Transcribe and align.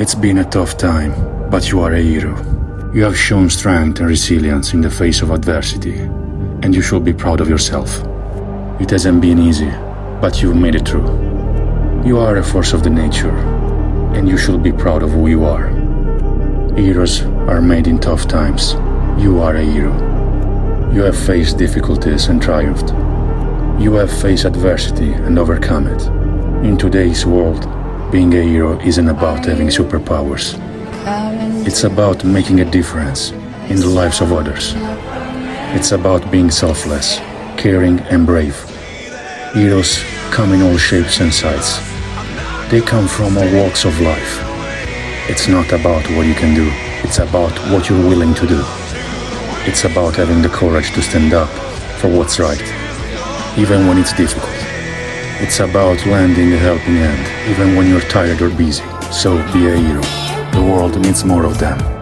It's 0.00 0.14
been 0.14 0.38
a 0.38 0.44
tough 0.44 0.76
time, 0.76 1.50
but 1.50 1.72
you 1.72 1.80
are 1.80 1.92
a 1.92 2.00
hero. 2.00 2.36
You 2.94 3.02
have 3.02 3.18
shown 3.18 3.50
strength 3.50 3.98
and 3.98 4.08
resilience 4.08 4.72
in 4.72 4.80
the 4.80 4.88
face 4.88 5.22
of 5.22 5.32
adversity, 5.32 5.98
and 6.62 6.72
you 6.72 6.82
should 6.82 7.04
be 7.04 7.12
proud 7.12 7.40
of 7.40 7.48
yourself. 7.48 8.04
It 8.80 8.90
hasn't 8.90 9.20
been 9.20 9.40
easy, 9.40 9.72
but 10.20 10.40
you've 10.40 10.54
made 10.54 10.76
it 10.76 10.86
through. 10.86 11.08
You 12.06 12.20
are 12.20 12.36
a 12.36 12.44
force 12.44 12.72
of 12.72 12.84
the 12.84 12.90
nature, 12.90 13.36
and 14.14 14.28
you 14.28 14.38
should 14.38 14.62
be 14.62 14.70
proud 14.70 15.02
of 15.02 15.10
who 15.10 15.26
you 15.26 15.44
are. 15.44 15.68
Heroes 16.76 17.22
are 17.48 17.60
made 17.60 17.88
in 17.88 17.98
tough 17.98 18.28
times. 18.28 18.74
You 19.20 19.40
are 19.40 19.56
a 19.56 19.64
hero. 19.64 19.92
You 20.92 21.02
have 21.02 21.18
faced 21.18 21.58
difficulties 21.58 22.28
and 22.28 22.40
triumphed. 22.40 22.90
You 23.82 23.94
have 23.94 24.16
faced 24.22 24.44
adversity 24.44 25.12
and 25.12 25.40
overcome 25.40 25.88
it. 25.88 26.06
In 26.64 26.78
today's 26.78 27.26
world, 27.26 27.66
being 28.10 28.32
a 28.32 28.42
hero 28.42 28.80
isn't 28.80 29.08
about 29.08 29.44
having 29.44 29.68
superpowers. 29.68 30.56
It's 31.66 31.84
about 31.84 32.24
making 32.24 32.60
a 32.60 32.64
difference 32.64 33.32
in 33.68 33.76
the 33.76 33.86
lives 33.86 34.22
of 34.22 34.32
others. 34.32 34.72
It's 35.76 35.92
about 35.92 36.30
being 36.30 36.50
selfless, 36.50 37.18
caring, 37.58 38.00
and 38.10 38.24
brave. 38.24 38.56
Heroes 39.52 40.02
come 40.30 40.54
in 40.54 40.62
all 40.62 40.78
shapes 40.78 41.20
and 41.20 41.32
sizes. 41.32 41.78
They 42.70 42.80
come 42.80 43.08
from 43.08 43.36
all 43.36 43.52
walks 43.52 43.84
of 43.84 44.00
life. 44.00 44.40
It's 45.28 45.46
not 45.46 45.70
about 45.72 46.08
what 46.12 46.26
you 46.26 46.34
can 46.34 46.54
do, 46.54 46.68
it's 47.04 47.18
about 47.18 47.52
what 47.70 47.90
you're 47.90 48.08
willing 48.08 48.32
to 48.34 48.46
do. 48.46 48.62
It's 49.68 49.84
about 49.84 50.16
having 50.16 50.40
the 50.40 50.48
courage 50.48 50.92
to 50.92 51.02
stand 51.02 51.34
up 51.34 51.50
for 52.00 52.08
what's 52.08 52.38
right, 52.38 52.62
even 53.58 53.86
when 53.86 53.98
it's 53.98 54.14
difficult. 54.14 54.67
It's 55.40 55.60
about 55.60 56.04
lending 56.04 56.52
a 56.52 56.56
helping 56.56 56.96
hand, 56.96 57.48
even 57.48 57.76
when 57.76 57.88
you're 57.88 58.00
tired 58.00 58.42
or 58.42 58.50
busy. 58.50 58.82
So 59.12 59.36
be 59.52 59.68
a 59.68 59.76
hero. 59.76 60.02
The 60.50 60.60
world 60.60 60.98
needs 61.00 61.24
more 61.24 61.44
of 61.44 61.58
them. 61.58 61.97